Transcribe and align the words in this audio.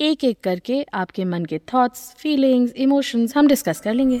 एक 0.00 0.24
एक 0.24 0.38
करके 0.40 0.82
आपके 0.94 1.24
मन 1.24 1.44
के 1.44 1.58
थॉट्स 1.72 2.14
फीलिंग्स 2.18 2.72
इमोशंस 2.72 3.36
हम 3.36 3.48
डिस्कस 3.48 3.80
कर 3.80 3.94
लेंगे। 3.94 4.16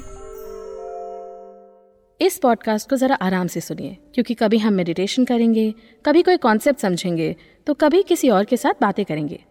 इस 2.20 2.38
पॉडकास्ट 2.38 2.88
को 2.90 2.96
ज़रा 2.96 3.14
आराम 3.14 3.46
से 3.46 3.60
सुनिए, 3.60 3.96
क्योंकि 4.14 4.34
कभी 4.34 4.58
हम 4.58 4.72
मेडिटेशन 4.72 5.24
करेंगे, 5.24 5.74
कभी 6.06 6.22
कोई 6.22 6.36
कॉन्सेप्ट 6.36 6.80
समझेंगे 6.80 7.34
तो 7.66 7.74
कभी 7.74 8.02
किसी 8.02 8.30
और 8.30 8.44
के 8.44 8.56
साथ 8.56 8.80
बातें 8.80 9.04
करेंगे। 9.04 9.42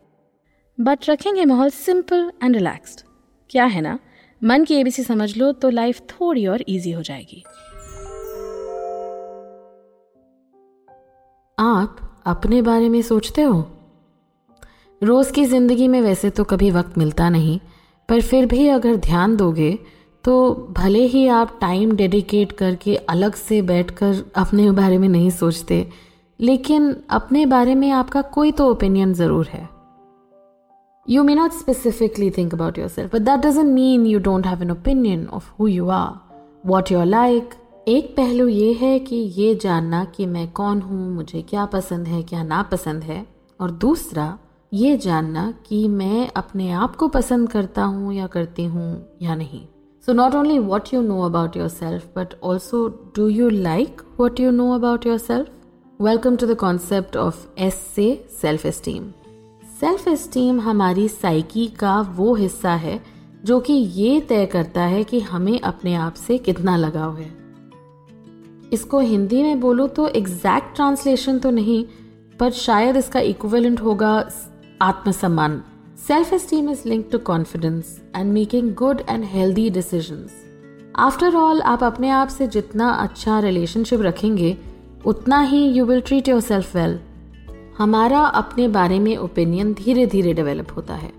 बट 0.78 1.10
रखेंगे 1.10 1.46
माहौल 1.46 1.70
सिंपल 1.70 2.32
एंड 2.44 2.56
रिलैक्स्ड 2.56 3.06
क्या 3.50 3.66
है 3.66 3.82
ना? 3.82 3.98
मन 4.42 4.64
की 4.64 4.76
एबीसी 4.76 5.04
समझ 5.04 5.36
लो 5.38 5.52
तो 5.52 5.70
लाइफ 5.70 6.02
थोड़ी 6.10 6.48
और 6.48 6.64
इजी 6.68 6.92
हो 6.92 7.02
जाएगी। 7.02 7.44
आप 11.58 12.24
अपने 12.28 12.62
बारे 12.62 12.90
में 12.90 13.02
सोचते 13.02 13.42
हो? 13.42 13.62
रोज़ 15.04 15.32
की 15.34 15.46
ज़िंदगी 15.46 15.88
में 15.88 16.02
वैसे 16.02 16.30
तो 16.30 16.44
कभी 16.44 16.70
वक्त 16.72 16.98
मिलता 16.98 17.30
नहीं, 17.30 17.60
पर 18.10 18.22
फिर 18.22 18.46
भी 18.46 18.68
अगर 18.70 18.96
ध्यान 18.98 19.36
दोगे 19.36 19.78
तो 20.26 20.34
भले 20.78 21.00
ही 21.06 21.28
आप 21.30 21.58
टाइम 21.62 21.96
डेडिकेट 21.96 22.52
करके 22.52 22.96
अलग 23.10 23.34
से 23.36 23.62
बैठकर 23.62 24.24
अपने 24.36 24.70
बारे 24.72 24.98
में 24.98 25.08
नहीं 25.10 25.30
सोचते, 25.32 25.88
लेकिन 26.40 26.96
अपने 27.10 27.46
बारे 27.46 27.74
में 27.76 27.90
आपका 27.92 28.22
कोई 28.34 28.52
तो 28.52 28.70
ओपिनियन 28.72 29.14
ज़रूर 29.14 29.48
है। 29.48 29.68
You 31.08 31.24
may 31.24 31.36
not 31.36 31.52
specifically 31.52 32.30
think 32.32 32.54
about 32.54 32.78
yourself 32.90 33.16
but 33.16 33.22
that 33.22 33.40
doesn't 33.40 33.68
mean 33.68 34.06
you 34.06 34.20
don't 34.22 34.48
have 34.48 34.62
an 34.64 34.72
opinion 34.72 35.28
of 35.28 35.52
who 35.60 35.68
you 35.68 35.90
are 35.90 36.14
what 36.66 36.92
you're 36.92 37.06
like 37.06 37.54
एक 37.88 38.14
पहलू 38.18 38.48
ये 38.48 38.72
है 38.74 38.98
कि 39.00 39.16
ये 39.16 39.54
जानना 39.56 40.04
कि 40.16 40.26
मैं 40.26 40.48
कौन 40.52 40.82
हूँ, 40.82 41.14
मुझे 41.16 41.42
क्या 41.42 41.66
पसंद 41.66 42.08
है, 42.08 42.22
क्या 42.24 42.44
नापसंद 42.44 43.04
है, 43.04 43.26
और 43.60 43.72
दूसरा 43.72 44.38
ये 44.74 44.96
जानना 44.98 45.54
कि 45.66 45.88
मैं 45.88 46.28
अपने 46.36 46.70
आप 46.72 46.96
को 46.96 47.08
पसंद 47.08 47.50
करता 47.50 47.84
हूँ 47.84 48.14
या 48.14 48.28
करती 48.28 48.64
हूँ 48.66 49.18
या 49.22 49.36
नहीं। 49.36 49.62
So 50.08 50.14
not 50.14 50.36
only 50.36 50.58
what 50.60 50.94
you 50.94 51.02
know 51.02 51.20
about 51.22 51.58
yourself 51.70 52.08
but 52.16 52.34
also 52.44 52.88
do 53.16 53.28
you 53.28 53.50
like 53.50 54.02
what 54.20 54.40
you 54.40 54.52
know 54.52 54.72
about 54.72 55.06
yourself 55.18 55.50
welcome 56.00 56.36
to 56.36 56.48
the 56.48 56.56
concept 56.56 57.18
of 57.18 57.46
S 57.58 57.76
से 57.96 58.08
सेल्फ 58.42 58.66
एस्टीम 58.66 59.04
सेल्फ 59.80 60.08
एस्टीम 60.08 60.60
हमारी 60.60 61.08
साइकी 61.10 61.68
का 61.80 62.00
वो 62.18 62.34
हिस्सा 62.36 62.74
है, 62.76 63.00
जो 63.46 63.60
कि 63.60 63.74
ये 63.74 64.20
तय 64.20 64.46
करता 64.46 64.82
है 64.84 65.04
कि 65.04 65.20
हमें 65.22 65.60
अपने 65.62 65.94
आप 65.96 66.14
से 66.18 66.38
कितना 66.38 66.78
लगाव 66.78 67.18
है। 67.18 67.32
इसको 68.74 69.00
हिंदी 69.02 69.44
में 69.44 69.60
बोलो 69.60 69.88
तो 69.90 70.08
एग्जैक्ट 70.08 70.76
ट्रांसलेशन 70.76 71.40
तो 71.40 71.52
नहीं, 71.52 71.86
पर 72.40 72.52
शायद 72.52 72.98
इसका 72.98 73.20
इक्वलेंट 73.20 73.82
होगा 73.82 74.18
आत्मसम्मान। 74.84 75.62
Self 76.08 76.34
esteem 76.34 76.70
is 76.70 76.82
link 76.86 77.08
to 77.12 77.18
confidence 77.18 78.00
and 78.16 78.32
making 78.34 78.74
good 78.76 79.02
and 79.10 79.24
healthy 79.26 79.70
decision 79.70 80.26
after 80.96 81.36
all 81.36 81.62
आप 81.62 81.84
अपने 81.84 82.10
आप 82.10 82.28
से 82.28 82.48
जितना 82.48 82.90
अच्छा 82.92 83.40
रिलेशनशिप 83.40 84.02
रखेंगे, 84.02 84.56
उतना 85.06 85.40
ही 85.42 85.64
you 85.68 85.86
will 85.86 86.02
treat 86.02 86.28
yourself 86.42 86.76
well 86.76 87.00
हमारा 87.78 88.20
अपने 88.20 88.68
बारे 88.68 89.00
में 89.00 89.16
ओपिनियन 89.18 89.74
धीरे 89.74 90.06
धीरे 90.06 90.34
डेवलप 90.34 90.76
होता 90.76 90.96
है। 90.96 91.12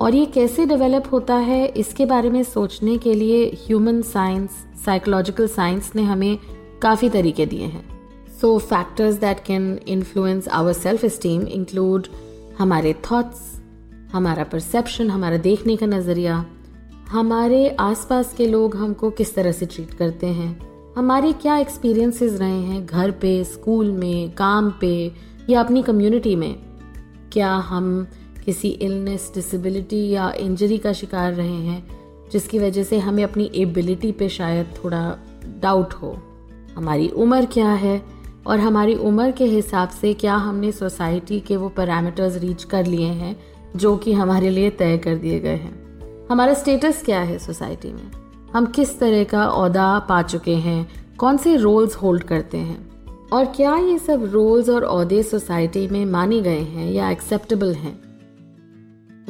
और 0.00 0.14
ये 0.14 0.24
कैसे 0.26 0.66
डेवलप 0.66 1.08
होता 1.12 1.34
है, 1.36 1.66
इसके 1.66 2.06
बारे 2.06 2.30
में 2.30 2.42
सोचने 2.42 2.96
के 2.98 3.14
लिए 3.14 3.44
ह्यूमन 3.66 4.00
साइंस 4.02 4.50
साइकोलॉजिकल 4.84 5.48
साइंस 5.48 5.90
ने 5.96 6.02
हमें 6.02 6.38
काफ़ी 6.82 7.08
तरीके 7.10 7.46
दिए 7.46 7.66
हैं। 7.66 7.84
So 8.40 8.58
factors 8.60 9.14
that 9.16 9.42
can 9.46 9.78
influence 9.88 10.48
our 10.50 10.72
self 10.72 11.04
esteem 11.04 11.42
include 11.42 12.06
हमारे 12.58 12.92
थॉट्स 13.10 13.52
हमारा 14.12 14.44
परसेप्शन 14.44 15.10
हमारा 15.10 15.36
देखने 15.36 15.76
का 15.76 15.86
नज़रिया, 15.86 16.44
हमारे 17.08 17.68
आसपास 17.70 18.34
के 18.34 18.46
लोग 18.46 18.76
हमको 18.76 19.10
किस 19.10 19.34
तरह 19.34 19.52
से 19.52 19.66
ट्रीट 19.66 19.94
करते 19.94 20.26
हैं, 20.26 20.58
हमारे 20.96 21.32
क्या 21.32 21.56
एक्सपीरियंसेस 21.56 22.38
रहे 22.40 22.60
हैं 22.60 22.86
घर 22.86 23.10
पे 23.10 23.44
स्कूल 23.44 23.92
में, 23.92 24.34
काम 24.34 24.70
पे 24.80 25.12
या 25.50 25.60
अपनी 25.60 25.82
कम्युनिटी 25.82 26.36
में? 26.36 26.54
क्या 27.32 27.52
हम 27.52 28.06
किसी 28.44 28.68
इलनेस 28.68 29.30
डिसेबिलिटी 29.34 30.08
या 30.10 30.32
इंजरी 30.32 30.78
का 30.78 30.92
शिकार 30.92 31.32
रहे 31.32 31.60
हैं, 31.60 31.86
जिसकी 32.32 32.58
वजह 32.58 32.82
से 32.82 32.98
हमें 32.98 33.24
अपनी 33.24 33.50
एबिलिटी 33.54 34.12
पे 34.12 34.28
शायद 34.28 34.74
थोड़ा 34.84 35.18
डाउट 35.60 35.92
हो? 35.92 36.16
हमारी 36.76 37.08
उम्र 37.08 37.44
क्या 37.44 37.70
है? 37.70 38.13
और 38.46 38.60
हमारी 38.60 38.94
उम्र 38.94 39.30
के 39.30 39.44
हिसाब 39.44 39.88
से 39.88 40.14
क्या 40.14 40.34
हमने 40.34 40.72
सोसाइटी 40.72 41.40
के 41.40 41.56
वो 41.56 41.68
पैरामीटर्स 41.68 42.36
रीच 42.36 42.64
कर 42.64 42.86
लिए 42.86 43.06
हैं, 43.06 43.36
जो 43.76 43.96
कि 43.96 44.12
हमारे 44.12 44.50
लिए 44.50 44.70
तय 44.70 44.98
कर 44.98 45.14
दिए 45.14 45.40
गए 45.40 45.56
हैं? 45.56 45.84
हमारा 46.30 46.54
स्टेटस 46.54 47.02
क्या 47.04 47.20
है 47.20 47.38
सोसाइटी 47.38 47.92
में? 47.92 48.10
हम 48.52 48.66
किस 48.66 48.98
तरह 48.98 49.24
का 49.24 49.44
अहदा 49.44 49.98
पा 49.98 50.22
चुके 50.22 50.54
हैं? 50.54 50.88
कौन 51.18 51.36
से 51.36 51.56
रोल्स 51.56 51.96
होल्ड 51.96 52.22
करते 52.22 52.58
हैं? 52.58 52.90
और 53.32 53.44
क्या 53.44 53.76
ये 53.76 53.98
सब 53.98 54.30
रोल्स 54.32 54.68
और 54.68 54.82
अहदे 54.82 55.22
सोसाइटी 55.22 55.88
में 55.88 56.06
माने 56.06 56.40
गए 56.40 56.58
हैं 56.58 56.92
या 56.92 57.10
एक्सेप्टेबल 57.10 57.74
हैं? 57.74 58.04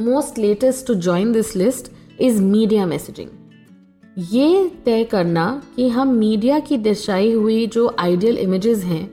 Most 0.00 0.38
latest 0.38 0.86
to 0.86 0.94
join 0.94 1.32
this 1.32 1.56
list 1.56 1.92
is 2.20 2.42
media 2.42 2.86
messaging 2.86 3.28
ये 4.19 4.70
तय 4.84 5.04
करना 5.04 5.62
कि 5.76 5.88
हम 5.88 6.08
मीडिया 6.08 6.58
की 6.58 6.76
दर्शाई 6.78 7.32
हुई 7.32 7.66
जो 7.66 7.97
आइडियल 7.98 8.38
इमेजेस 8.38 8.84
हैं, 8.84 9.10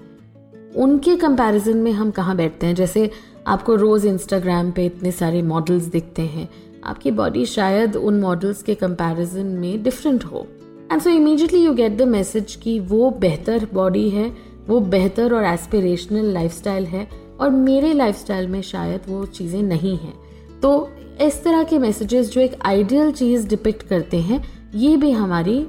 उनके 0.75 1.15
कंपैरिजन 1.15 1.77
में 1.77 1.91
हम 1.91 2.11
कहाँ 2.11 2.35
बैठते 2.35 2.65
हैं? 2.67 2.75
जैसे 2.75 3.09
आपको 3.47 3.75
रोज़ 3.75 4.07
इंस्टाग्राम 4.07 4.71
पे 4.71 4.85
इतने 4.85 5.11
सारे 5.11 5.41
मॉडल्स 5.41 5.83
दिखते 5.83 6.21
हैं, 6.21 6.49
आपकी 6.83 7.11
बॉडी 7.11 7.45
शायद 7.45 7.95
उन 7.95 8.19
मॉडल्स 8.21 8.63
के 8.63 8.75
कंपैरिजन 8.75 9.45
में 9.45 9.83
डिफरेंट 9.83 10.23
हो। 10.23 10.47
And 10.91 11.01
so 11.01 11.09
immediately 11.09 11.63
you 11.65 11.73
get 11.73 11.97
the 11.97 12.01
message 12.01 12.55
कि 12.55 12.79
वो 12.79 13.09
बेहतर 13.11 13.67
बॉडी 13.73 14.09
है, 14.09 14.31
वो 14.67 14.79
बेहतर 14.79 15.33
और 15.33 15.43
एस्पिरेशनल 15.43 16.25
लाइफस्टाइल 16.25 16.85
है, 16.85 17.07
और 17.39 17.49
मेरे 17.49 17.93
लाइफस्टाइल 17.93 18.47
में 18.47 18.61
शायद 18.61 19.01
वो 19.09 19.25
चीज़ें 19.25 19.63
नहीं 19.63 19.97
हैं। 19.97 20.13
तो 20.61 20.89
इस 21.21 21.43
तरह 21.43 21.63
के 21.63 21.79
मैसेजेस 21.79 22.31
जो 22.31 22.41
एक 22.41 22.55
आइडियल 22.65 23.11
चीज़ 23.11 23.47
डिपिक्ट 23.47 23.87
करते 23.87 24.17
हैं 24.17 24.60
ये 24.75 24.97
भी 24.97 25.11
हमारी 25.11 25.67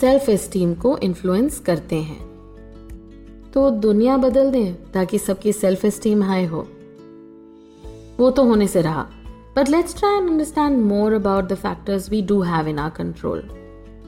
सेल्फ 0.00 0.28
एस्टीम 0.28 0.74
को 0.74 0.98
इन्फ्लुएंस 0.98 1.58
करते 1.58 1.96
हैं। 1.96 2.18
तो 3.54 3.70
दुनिया 3.70 4.16
बदल 4.16 4.50
दें 4.50 4.92
ताकि 4.92 5.18
सबकी 5.18 5.52
सेल्फ 5.52 5.84
एस्टीम 5.84 6.22
हाई 6.22 6.44
हो। 6.44 6.66
वो 8.18 8.30
तो 8.30 8.44
होने 8.44 8.66
से 8.66 8.80
रहा। 8.80 9.06
But 9.56 9.68
let's 9.68 9.98
try 9.98 10.16
and 10.16 10.30
understand 10.30 10.82
more 10.82 11.12
about 11.12 11.44
the 11.44 11.54
factors 11.54 12.10
we 12.10 12.22
do 12.22 12.40
have 12.40 12.68
in 12.68 12.78
our 12.78 12.90
control 12.90 13.42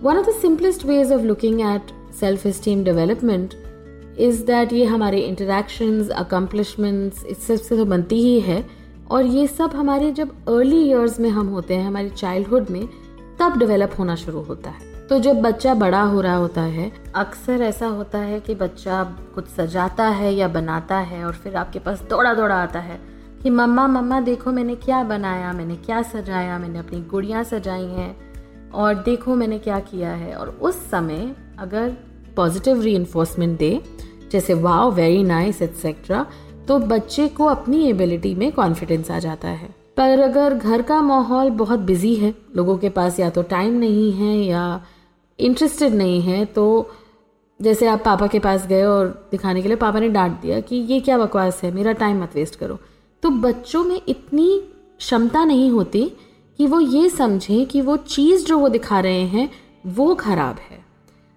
one 0.02 0.16
of 0.16 0.26
the 0.26 0.32
simplest 0.32 0.84
ways 0.84 1.12
of 1.12 1.22
looking 1.22 1.60
at 1.60 2.14
self 2.20 2.47
esteem 2.47 2.84
development 2.84 3.54
is 4.19 4.44
that 4.44 4.72
ये 4.72 4.84
हमारे 4.84 5.20
interactions 5.20 6.08
accomplishments 6.08 7.25
इस 7.25 7.47
सबसे 7.47 7.76
तो 7.76 7.84
बनती 7.84 8.22
ही 8.22 8.41
है। 8.41 8.66
और 9.11 9.25
ये 9.25 9.46
सब 9.46 9.70
हमारे 9.70 10.11
जब 10.11 10.28
अर्ली 10.49 10.82
ईयर्स 10.82 11.20
में 11.20 11.31
हम 11.31 11.46
होते 11.46 11.75
हैं, 11.75 11.87
हमारे 11.87 12.08
चाइल्डहुड 12.08 12.66
में 12.70 12.88
तब 13.42 13.58
डेवलप 13.58 13.92
होना 13.98 14.14
शुरू 14.14 14.40
होता 14.40 14.70
है। 14.70 15.06
तो 15.08 15.18
जब 15.18 15.42
बच्चा 15.42 15.74
बड़ा 15.74 16.02
हो 16.02 16.20
रहा 16.20 16.34
होता 16.34 16.60
है, 16.60 16.92
अक्सर 17.14 17.62
ऐसा 17.62 17.86
होता 17.86 18.18
है 18.18 18.40
कि 18.40 18.54
बच्चा 18.54 19.04
कुछ 19.34 19.48
सजाता 19.48 20.08
है 20.08 20.34
या 20.34 20.48
बनाता 20.48 20.96
है 20.96 21.24
और 21.24 21.32
फिर 21.32 21.56
आपके 21.56 21.78
पास 21.78 22.02
दौड़ा 22.10 22.34
दौड़ा 22.34 22.54
आता 22.54 22.78
है 22.78 23.00
कि, 23.42 23.50
मम्मा 23.50 23.86
मम्मा, 23.86 24.20
देखो 24.20 24.52
मैंने 24.52 24.74
क्या 24.74 25.04
बनाया, 25.04 25.52
मैंने 25.52 25.76
क्या 25.76 26.02
सजाया, 26.02 26.58
मैंने 26.58 26.78
अपनी 26.78 27.00
गुड़ियाँ 27.00 27.44
सजाई 27.44 27.84
हैं 27.84 28.16
और 28.74 28.94
देखो 28.94 29.34
मैंने 29.34 29.58
क्या 29.58 29.80
किया 29.80 30.10
है। 30.10 30.34
और 30.34 30.48
उस 30.48 30.90
समय 30.90 31.36
अगर 31.58 31.92
पॉजिटिव 32.36 32.82
री 32.82 33.06
दे, 33.40 33.82
जैसे, 34.32 34.54
वाओ 34.54 34.90
वेरी 34.90 35.22
नाइस 35.22 35.62
एट्सेट्रा 35.62 36.26
तो 36.68 36.78
बच्चे 36.78 37.28
को 37.28 37.44
अपनी 37.44 37.88
एबिलिटी 37.90 38.34
में 38.34 38.52
कॉन्फिडेंस 38.52 39.10
आ 39.10 39.18
जाता 39.18 39.48
है। 39.48 39.81
पर 39.96 40.20
अगर 40.20 40.54
घर 40.54 40.82
का 40.82 41.00
माहौल 41.02 41.50
बहुत 41.52 41.80
बिज़ी 41.80 42.14
है, 42.14 42.34
लोगों 42.56 42.76
के 42.78 42.88
पास 42.88 43.18
या 43.20 43.30
तो 43.30 43.42
टाइम 43.44 43.74
नहीं 43.74 44.10
है 44.12 44.36
या 44.36 44.84
इंटरेस्टेड 45.38 45.94
नहीं 45.94 46.20
है 46.22 46.44
तो 46.46 46.90
जैसे 47.60 47.86
आप 47.86 48.02
पापा 48.04 48.26
के 48.26 48.38
पास 48.38 48.66
गए 48.66 48.82
और 48.84 49.06
दिखाने 49.30 49.62
के 49.62 49.68
लिए 49.68 49.76
पापा 49.76 50.00
ने 50.00 50.08
डांट 50.08 50.40
दिया 50.40 50.60
कि 50.60 50.76
ये 50.76 51.00
क्या 51.00 51.18
बकवास 51.18 51.62
है, 51.62 51.70
मेरा 51.72 51.92
टाइम 51.94 52.22
मत 52.22 52.34
वेस्ट 52.34 52.56
करो। 52.56 52.78
तो 53.22 53.30
बच्चों 53.30 53.82
में 53.84 54.00
इतनी 54.08 54.58
क्षमता 54.98 55.44
नहीं 55.44 55.70
होती 55.70 56.04
कि 56.58 56.66
वो 56.66 56.80
ये 56.80 57.08
समझें 57.10 57.66
कि 57.66 57.80
वो 57.80 57.96
चीज़ 57.96 58.46
जो 58.46 58.58
वो 58.58 58.68
दिखा 58.68 59.00
रहे 59.00 59.22
हैं, 59.26 59.48
वो 59.86 60.14
खराब 60.14 60.56
है। 60.60 60.84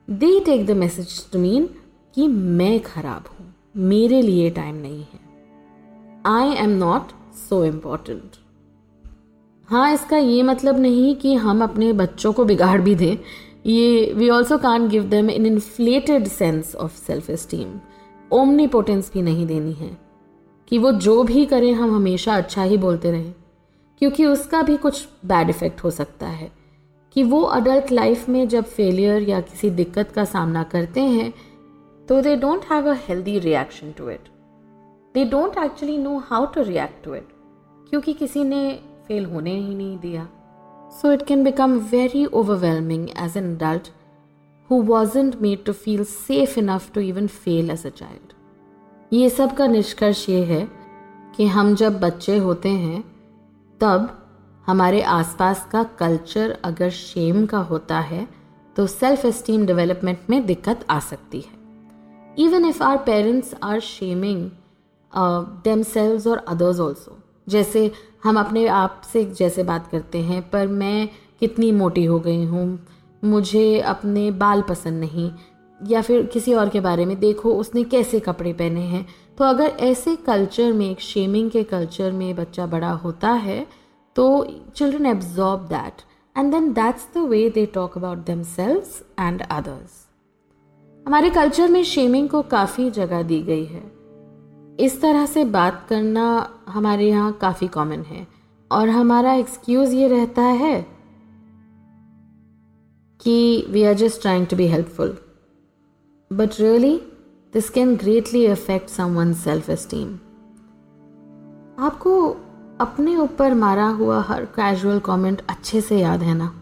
They 0.07 0.39
take 0.39 0.65
the 0.65 0.71
message 0.77 1.19
to 1.31 1.39
mean 1.39 1.69
कि 2.15 2.27
मैं 2.27 2.79
खराब 2.79 3.29
हूँ, 3.29 3.53
मेरे 3.77 4.21
लिए 4.21 4.49
टाइम 4.51 4.75
नहीं 4.77 5.03
है। 5.03 5.19
I 6.27 6.55
am 6.55 6.77
not 6.77 7.11
so 7.39 7.63
important 7.65 8.44
हाँ 9.69 9.93
इसका 9.93 10.17
ये 10.17 10.43
मतलब 10.43 10.79
नहीं 10.79 11.15
कि 11.15 11.33
हम 11.35 11.63
अपने 11.63 11.93
बच्चों 11.93 12.33
को 12.33 12.45
बिगाड़ 12.45 12.81
भी 12.81 12.95
दें। 12.95 13.17
ये 13.65 14.13
we 14.13 14.29
also 14.29 14.57
can 14.57 14.87
give 14.89 15.03
them 15.03 15.29
an 15.29 15.45
inflated 15.45 16.27
sense 16.27 16.75
of 16.75 16.97
self 16.97 17.29
esteem 17.29 17.79
omnipotence 18.31 19.11
भी 19.13 19.21
नहीं 19.21 19.45
देनी 19.45 19.73
है। 19.73 19.97
कि 20.67 20.77
वो 20.77 20.91
जो 20.91 21.23
भी 21.23 21.45
करें, 21.45 21.73
हम 21.73 21.95
हमेशा 21.95 22.35
अच्छा 22.35 22.63
ही 22.63 22.77
बोलते 22.77 23.11
रहें। 23.11 23.33
क्योंकि 23.99 24.25
उसका 24.25 24.61
भी 24.61 24.77
कुछ 24.77 25.07
बैड 25.25 25.49
इफ़ेक्ट 25.49 25.83
हो 25.83 25.91
सकता 25.91 26.27
है। 26.27 26.51
कि 27.13 27.23
वो 27.23 27.41
अडल्ट 27.41 27.91
लाइफ 27.91 28.29
में 28.29 28.47
जब 28.47 28.63
फेलियर 28.63 29.21
या 29.21 29.41
किसी 29.41 29.69
दिक्कत 29.69 30.11
का 30.11 30.25
सामना 30.25 30.63
करते 30.63 31.01
हैं 31.01 31.33
तो 32.07 32.21
they 32.21 32.35
don't 32.35 32.61
have 32.71 32.89
a 32.91 32.95
healthy 32.97 33.39
reaction 33.39 33.91
to 33.91 34.09
it 34.09 34.19
they 35.13 35.25
don't 35.25 35.57
actually 35.57 35.97
know 35.97 36.17
how 36.17 36.45
to 36.45 36.61
react 36.61 37.05
to 37.05 37.15
it 37.15 37.27
क्योंकि 37.89 38.13
किसी 38.13 38.43
ने 38.43 38.79
फेल 39.07 39.25
होने 39.25 39.53
ही 39.53 39.75
नहीं 39.75 39.97
दिया। 39.99 40.27
So 40.91 41.11
it 41.11 41.25
can 41.27 41.43
become 41.43 41.77
very 41.91 42.25
overwhelming 42.25 43.07
as 43.17 43.37
an 43.37 43.53
adult 43.55 43.89
who 44.69 44.81
wasn't 44.83 45.35
made 45.41 45.63
to 45.65 45.73
feel 45.73 46.03
safe 46.05 46.59
enough 46.59 46.91
to 46.93 47.01
even 47.01 47.27
fail 47.27 47.69
as 47.69 47.85
a 47.85 47.89
child 47.91 48.33
ये 49.11 49.29
सब 49.29 49.55
का 49.55 49.67
निष्कर्ष 49.67 50.27
ये 50.29 50.43
है 50.45 50.67
कि 51.35 51.45
हम 51.47 51.73
जब 51.75 51.99
बच्चे 51.99 52.37
होते 52.37 52.69
हैं, 52.69 53.01
तब 53.81 54.09
हमारे 54.67 55.01
आसपास 55.01 55.67
का 55.71 55.83
कल्चर 55.99 56.57
अगर 56.63 56.89
शेम 56.91 57.45
का 57.45 57.59
होता 57.63 57.99
है 58.01 58.27
तो 58.75 58.85
सेल्फ 58.87 59.25
एस्टीम 59.25 59.65
डेवलपमेंट 59.65 60.29
में 60.29 60.45
दिक्कत 60.45 60.85
आ 60.89 60.99
सकती 61.01 61.39
है। 61.39 61.53
Even 62.37 62.65
if 62.65 62.81
our 62.83 62.97
parents 63.05 63.53
are 63.63 63.79
shaming 63.81 64.49
themselves 65.83 66.29
और 66.29 66.37
अदर्स 66.37 66.79
ऑल्सो 66.79 67.17
जैसे 67.47 67.91
हम 68.23 68.39
अपने 68.39 68.65
आप 68.67 69.01
से 69.13 69.23
जैसे 69.33 69.63
बात 69.63 69.87
करते 69.87 70.19
हैं, 70.19 70.41
पर 70.49 70.67
मैं 70.67 71.07
कितनी 71.39 71.71
मोटी 71.71 72.05
हो 72.05 72.19
गई 72.19 72.45
हूँ, 72.45 72.87
मुझे 73.23 73.79
अपने 73.79 74.29
बाल 74.33 74.61
पसंद 74.61 74.99
नहीं, 74.99 75.31
या 75.81 76.01
फिर 76.01 76.25
किसी 76.25 76.53
और 76.53 76.69
के 76.69 76.79
बारे 76.79 77.05
में, 77.05 77.19
देखो 77.19 77.53
उसने 77.53 77.83
कैसे 77.85 78.19
कपड़े 78.19 78.53
पहने 78.53 78.81
हैं। 78.81 79.05
तो 79.37 79.43
अगर 79.43 79.77
ऐसे 79.81 80.15
कल्चर 80.25 80.71
में, 80.73 80.89
एक 80.91 80.99
शेमिंग 81.01 81.49
के 81.51 81.63
कल्चर 81.65 82.11
में 82.11 82.35
बच्चा 82.35 82.65
बड़ा 82.67 82.91
होता 82.91 83.31
है 83.31 83.65
तो 84.15 84.25
children 84.75 85.05
absorb 85.05 85.61
that 85.67 86.01
and 86.35 86.51
then 86.51 86.71
that's 86.73 87.07
the 87.15 87.27
way 87.27 87.49
they 87.49 87.65
talk 87.65 87.97
about 87.97 88.25
them 88.25 88.43
and 89.19 89.41
others 89.41 90.03
हमारे 91.05 91.29
कल्चर 91.29 91.69
में 91.69 91.83
शेमिंग 91.83 92.29
को 92.29 92.41
काफ़ी 92.41 92.89
जगह 92.91 93.21
दी 93.23 93.41
गई 93.41 93.65
है। 93.65 93.83
इस 94.79 94.99
तरह 95.01 95.25
से 95.25 95.43
बात 95.45 95.85
करना 95.89 96.25
हमारे 96.75 97.07
यहाँ 97.09 97.31
काफ़ी 97.41 97.67
कॉमन 97.67 98.01
है। 98.03 98.27
और 98.71 98.89
हमारा 98.89 99.33
एक्सक्यूज़ 99.33 99.93
ये 99.95 100.07
रहता 100.07 100.41
है 100.41 100.81
कि 103.19 103.65
we 103.69 103.83
are 103.83 103.93
just 103.93 104.21
trying 104.21 104.47
to 104.47 104.55
be 104.55 104.67
helpful 104.67 105.17
but 106.31 106.59
really 106.59 106.95
this 107.53 107.69
can 107.69 107.95
greatly 107.95 108.45
affect 108.45 108.89
someone 109.15 109.33
self 109.33 109.69
esteem 109.69 110.13
आपको 111.79 112.15
अपने 112.81 113.15
ऊपर 113.17 113.53
मारा 113.53 113.87
हुआ 113.87 114.21
हर 114.21 114.45
कैजुअल 114.55 114.99
कमेंट 114.99 115.41
अच्छे 115.49 115.81
से 115.81 115.99
याद 115.99 116.23
है 116.23 116.33
ना? 116.33 116.53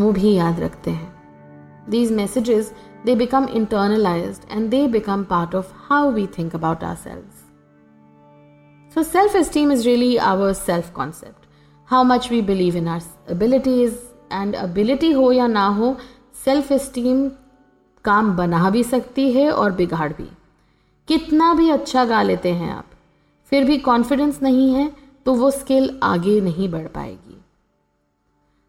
वो 0.00 0.12
भी 0.12 0.34
याद 0.34 0.60
रखते 0.60 0.90
हैं। 0.90 1.90
These 1.90 2.12
messages 2.12 2.72
they 3.04 3.14
become 3.16 3.44
internalize 3.44 4.40
and 4.50 4.70
they 4.70 4.86
become 4.88 5.24
part 5.24 5.54
of 5.54 5.72
how 5.88 6.10
we 6.10 6.26
think 6.38 6.54
about 6.54 6.84
our 6.84 6.96
ourselves. 6.96 7.37
So 8.94 9.02
self 9.02 9.34
esteem 9.36 9.72
is 9.72 9.84
really 9.84 10.16
our 10.16 10.52
self 10.52 10.92
concept 10.94 11.46
how 11.88 12.04
much 12.04 12.30
we 12.30 12.40
believe 12.42 12.76
in 12.76 12.88
our 12.88 13.02
abilities 13.30 13.98
and 14.32 14.54
ability 14.56 15.10
हो 15.12 15.30
या 15.32 15.46
ना 15.46 15.66
हो 15.74 15.96
self 16.44 16.72
esteem 16.72 17.28
काम 18.04 18.36
बना 18.36 18.70
भी 18.70 18.82
सकती 18.84 19.30
है 19.32 19.50
और 19.50 19.72
बिगाड़ 19.72 20.12
भी। 20.12 20.28
कितना 21.08 21.52
भी 21.54 21.68
अच्छा 21.70 22.04
गा 22.04 22.22
लेते 22.22 22.52
हैं 22.52 22.70
आप, 22.72 22.84
फिर 23.52 23.64
भी 23.64 23.78
कॉन्फिडेंस 23.80 24.42
नहीं 24.42 24.72
है 24.74 24.90
तो 25.26 25.34
वो 25.34 25.50
स्किल 25.50 25.98
आगे 26.02 26.40
नहीं 26.40 26.68
बढ़ 26.70 26.86
पाएगी। 26.88 27.40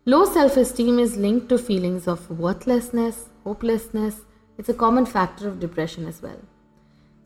Low 0.07 0.25
self 0.25 0.57
esteem 0.57 0.99
is 0.99 1.19
link 1.19 1.45
to 1.49 1.57
feelings 1.57 2.07
of 2.07 2.31
worthlessness 2.33 3.25
hopelessness 3.45 4.21
it's 4.59 4.69
a 4.69 4.73
common 4.79 5.05
factor 5.07 5.49
of 5.49 5.59
depression 5.59 6.07
is 6.07 6.25
well 6.25 6.39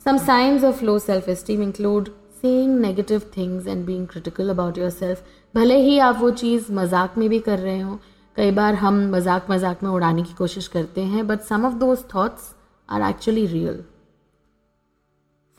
some 0.05 0.17
signs 0.25 0.63
of 0.63 0.83
low 0.85 0.99
self 0.99 1.29
esteem 1.39 1.63
include 1.63 2.09
include 2.43 2.79
negative 2.81 3.21
things 3.37 3.67
and 3.67 3.89
and 3.89 4.09
critical 4.11 4.49
about 4.49 4.77
yourself 4.89 5.23
भले 5.55 5.75
ही 5.81 5.97
आप 5.99 6.17
वो 6.19 6.29
चीज़ 6.31 6.71
मज़ाक 6.71 7.17
में 7.17 7.27
भी 7.29 7.39
कर 7.39 7.59
रहे 7.59 7.79
हो। 7.79 7.99
कई 8.37 8.51
बार 8.51 8.73
हम 8.73 8.99
मज़ाक 9.11 9.49
मज़ाक 9.49 9.83
में 9.83 9.89
उड़ाने 9.89 10.23
की 10.23 10.33
कोशिश 10.33 10.67
करते 10.67 11.01
हैं 11.01 11.25
but 11.27 11.41
some 11.41 11.65
of 11.65 11.73
those 11.73 12.03
thoughts 12.15 12.53
are 12.89 13.01
actually 13.09 13.45
real 13.45 13.83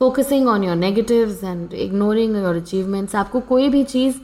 focusing 0.01 0.47
on 0.47 0.63
your 0.63 0.75
negatives 0.75 1.43
and 1.43 1.73
ignoring 1.73 2.35
your 2.35 2.55
achievements 2.55 3.15
आपको 3.15 3.39
कोई 3.39 3.69
भी 3.69 3.83
चीज़, 3.83 4.15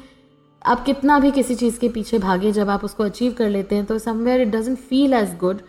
आप 0.66 0.84
कितना 0.86 1.20
भी 1.20 1.32
किसी 1.32 1.56
चीज़ 1.56 1.80
के 1.80 1.90
पीछे 1.90 2.20
भागे, 2.20 2.52
जब 2.52 2.70
आप 2.70 2.84
उसको 2.86 3.04
अचीव 3.04 3.34
कर 3.38 3.50
लेते 3.50 3.76
हैं 3.76 3.86
तो 3.86 3.98
somewhere 4.00 4.42
it 4.42 4.48
doesn't 4.48 4.78
feel 4.78 5.14
as 5.14 5.38
good 5.38 5.62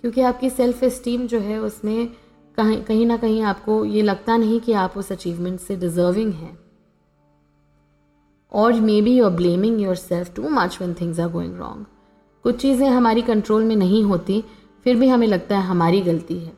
क्योंकि 0.00 0.20
आपकी 0.20 0.50
सेल्फ 0.50 0.82
इस्टीम 0.82 1.26
जो 1.26 1.38
है 1.40 1.58
उसमें 1.58 2.08
कहीं 2.60 2.82
कहीं 2.84 3.06
ना 3.06 3.16
कहीं 3.16 3.42
आपको 3.44 3.84
ये 3.86 4.02
लगता 4.02 4.36
नहीं 4.36 4.60
कि 4.60 4.72
आप 4.78 4.96
उस 4.96 5.12
अचीवमेंट 5.12 5.60
से 5.60 5.76
डिजर्विंग 5.76 6.32
हैं। 6.32 6.58
और 8.52 8.80
maybe 9.02 9.16
you 9.16 9.24
are 9.24 9.30
blaming 9.32 9.80
yourself 9.96 10.34
too 10.36 10.48
much 10.50 10.78
when 10.82 10.94
things 10.94 11.20
are 11.20 11.28
going 11.30 11.56
wrong 11.58 11.86
कुछ 12.44 12.60
चीज़ें 12.60 12.88
हमारी 12.88 13.22
कंट्रोल 13.22 13.64
में 13.64 13.74
नहीं 13.76 14.02
होती, 14.04 14.42
फिर 14.86 14.96
भी 14.96 15.08
हमें 15.08 15.26
लगता 15.26 15.58
है 15.58 15.66
हमारी 15.66 16.00
गलती 16.00 16.38
है। 16.38 16.52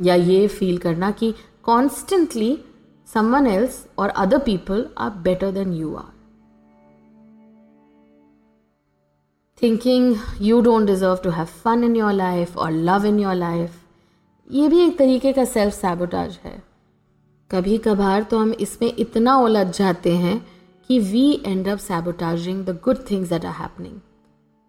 या 0.00 0.14
ये 0.14 0.46
फील 0.48 0.78
करना 0.78 1.10
कि 1.10 1.32
कॉन्स्टेंटली 1.64 2.58
समवन 3.08 3.46
एल्स 3.46 3.84
और 3.98 4.08
other 4.08 4.38
people 4.38 4.86
are 4.98 5.10
better 5.22 5.50
than 5.52 5.72
you 5.74 5.94
are 5.94 6.12
thinking 9.62 10.14
you 10.40 10.60
don't 10.60 10.86
deserve 10.86 11.16
to 11.24 11.30
have 11.30 11.46
fun 11.64 11.84
in 11.84 11.96
your 11.96 12.12
life 12.12 12.56
और 12.56 12.70
लव 12.72 13.06
इन 13.06 13.18
योर 13.20 13.34
लाइफ 13.34 13.79
ये 14.50 14.68
भी 14.68 14.80
एक 14.80 14.96
तरीके 14.98 15.32
का 15.32 15.44
सेल्फ 15.44 15.74
सैबोटाज 15.74 16.38
है। 16.44 16.62
कभी 17.50 17.76
कभार 17.78 18.22
तो 18.22 18.38
हम 18.38 18.52
इसमें 18.52 18.92
इतना 18.98 19.36
उलझ 19.36 19.66
जाते 19.76 20.14
हैं 20.16 20.40
कि 20.90 20.98
we 21.00 21.42
end 21.46 21.68
up 21.68 21.78
sabotaging 21.78 22.64
the 22.66 22.78
good 22.84 22.98
things 23.10 23.28
that 23.28 23.44
are 23.44 23.52
happening 23.52 24.00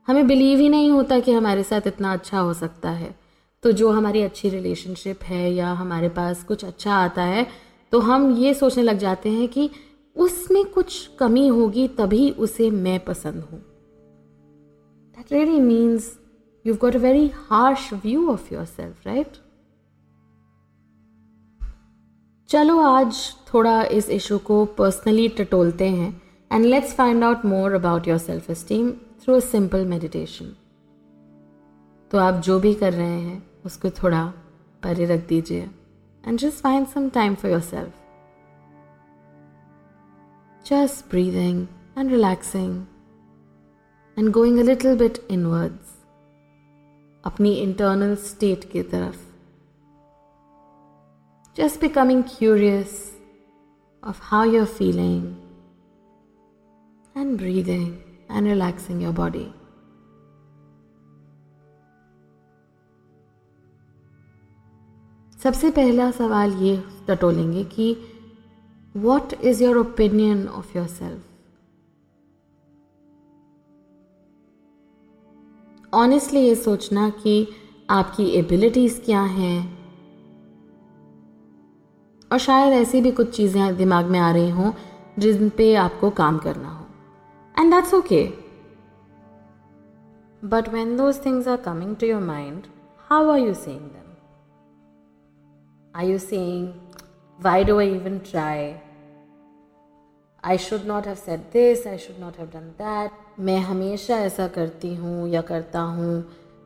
हमें 0.08 0.28
बिलीव 0.28 0.60
ही 0.60 0.70
नहीं 0.70 0.92
होता 0.92 1.20
कि 1.20 1.32
हमारे 1.32 1.64
साथ 1.64 1.88
इतना 1.88 2.14
अच्छा 2.14 2.40
हो 2.40 2.54
सकता 2.54 2.90
है। 2.92 3.16
तो 3.64 3.72
जो 3.72 3.92
हमारी 3.92 4.22
अच्छी 4.22 4.50
रिलेशनशिप 4.50 5.24
है 5.24 5.52
या 5.54 5.72
हमारे 5.74 6.10
पास 6.10 6.44
कुछ 6.44 6.66
अच्छा 6.66 6.94
आता 6.96 7.24
है 7.24 7.48
तो 7.92 8.00
हम 8.00 8.32
ये 8.38 8.54
सोचने 8.54 8.84
लग 8.84 8.98
जाते 8.98 9.30
हैं 9.30 9.48
कि 9.48 9.70
उसमें 10.16 10.64
कुछ 10.66 11.10
कमी 11.20 11.48
होगी 11.48 11.88
तभी 11.88 12.30
उसे 12.40 12.70
मैं 12.72 13.00
पसंद 13.00 13.44
हूँ। 13.44 13.62
That 15.18 15.32
really 15.32 15.62
means 15.62 16.10
you've 16.66 16.80
got 16.80 16.96
a 16.96 17.00
very 17.00 17.30
harsh 17.50 17.88
view 18.04 18.30
of 18.32 18.52
yourself, 18.52 19.08
right? 19.08 19.40
चलो 22.52 22.80
आज 22.80 23.36
थोड़ा 23.54 23.84
इस 23.84 24.10
इशू 24.10 24.38
को 24.38 24.66
पर्सनली 24.66 25.28
टटोलते 25.28 25.90
हैं 25.90 26.22
and 26.52 26.66
let's 26.66 26.94
find 26.94 27.24
out 27.24 27.46
more 27.46 27.74
about 27.74 28.08
your 28.08 28.18
self 28.18 28.50
esteem 28.50 28.92
through 28.92 29.36
a 29.36 29.40
simple 29.40 29.86
meditation 29.86 30.46
तो 32.12 32.18
आप 32.18 32.34
जो 32.34 32.60
भी 32.60 32.74
कर 32.74 32.94
रहे 32.94 33.22
हैं, 33.22 33.48
उसको 33.66 33.90
थोड़ा 33.90 34.34
परे 34.84 35.06
रख 35.06 35.28
दीजिए 35.28 35.70
and 36.28 36.40
just 36.40 36.58
find 36.58 36.88
some 36.88 37.10
time 37.10 37.36
for 37.36 37.52
yourself 37.62 37.94
just 40.72 41.10
breathing 41.16 41.58
and 41.98 42.14
relaxing 42.18 42.80
and 44.20 44.32
going 44.32 44.60
a 44.60 44.64
little 44.64 44.98
bit 44.98 45.28
inwards 45.32 46.06
अपनी 47.26 47.54
इंटरनल 47.54 48.16
स्टेट 48.16 48.72
की 48.72 48.84
तरफ़. 48.84 49.31
Becoming 51.58 52.24
curious 52.24 52.92
of 54.04 54.20
how 54.24 54.44
you 54.44 54.60
are 54.60 54.68
feeling 54.68 55.24
and 57.16 57.38
breathing 57.38 57.88
and 58.32 58.48
relaxing 58.48 59.02
your 59.04 59.14
body 59.14 59.46
सबसे 65.44 65.72
पहला 65.72 66.10
सवाल 66.12 66.54
ये 66.54 66.78
टटोलेंगे 67.10 67.64
कि 67.64 67.96
what 68.96 69.34
is 69.34 69.64
your 69.64 69.78
opinion 69.78 70.48
of 70.48 70.78
yourself 70.88 71.22
honestly 75.94 76.40
ये 76.40 76.56
सोचना 76.56 77.10
कि 77.10 77.48
आपकी 77.90 78.30
एबिलिटीज 78.30 79.02
क्या 79.06 79.22
हैं? 79.22 79.81
और 82.32 82.38
शायद 82.38 82.74
ऐसी 82.74 83.02
भी 83.02 83.12
कुछ 83.12 83.36
चीज़ें 83.36 83.76
दिमाग 83.78 84.06
में 84.06 84.20
आ 84.20 84.32
रही 84.32 84.50
हों 84.50 84.72
जिन 85.20 85.50
पे 85.50 85.74
आपको 85.76 86.10
काम 86.10 86.38
करना 86.38 86.70
हो। 86.70 86.86
And 87.60 87.74
that's 87.74 87.94
okay 87.94 88.24
but 90.44 90.70
when 90.70 90.96
those 90.98 91.26
things 91.26 91.48
are 91.48 91.58
coming 91.58 91.96
to 91.96 92.08
your 92.08 92.22
mind 92.22 92.64
how 93.10 93.30
are 93.30 93.40
you 93.40 93.54
saying 93.54 93.80
them 93.80 94.14
are 95.96 96.06
you 96.06 96.18
saying 96.18 96.68
why 97.40 97.64
do 97.64 97.80
I 97.80 97.90
even 97.90 98.20
try 98.20 98.74
I 100.44 100.58
should 100.58 100.86
not 100.86 101.08
have 101.08 101.16
set 101.16 101.40
this 101.54 101.88
I 101.88 101.98
should 101.98 102.22
not 102.22 102.38
have 102.40 102.48
done 102.48 102.70
that 102.82 103.40
मैं 103.40 103.60
हमेशा 103.60 104.18
ऐसा 104.18 104.48
करती 104.48 104.96
हूँ 104.96 105.28
या 105.30 105.42
करता 105.42 105.82
हूँ। 105.82 106.24